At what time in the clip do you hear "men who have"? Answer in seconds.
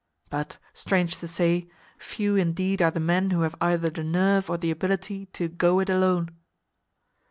2.99-3.53